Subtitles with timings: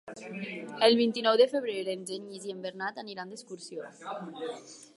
[0.85, 3.91] El vint-i-nou de febrer en Genís i en Bernat aniran d'excursió.